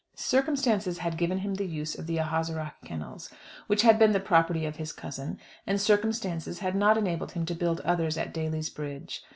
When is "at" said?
8.17-8.33